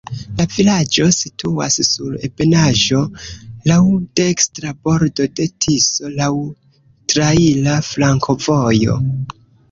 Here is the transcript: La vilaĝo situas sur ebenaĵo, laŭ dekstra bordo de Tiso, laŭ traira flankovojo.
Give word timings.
La 0.37 0.43
vilaĝo 0.51 1.03
situas 1.15 1.75
sur 1.87 2.13
ebenaĵo, 2.27 3.01
laŭ 3.71 3.77
dekstra 4.19 4.71
bordo 4.89 5.27
de 5.39 5.45
Tiso, 5.65 6.09
laŭ 6.21 6.29
traira 7.13 7.77
flankovojo. 7.89 8.97